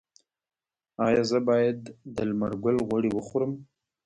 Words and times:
ایا 1.05 1.21
زه 1.29 1.39
باید 1.47 1.79
د 2.15 2.17
لمر 2.29 2.51
ګل 2.63 2.77
غوړي 2.87 3.09
وخورم؟ 3.13 3.51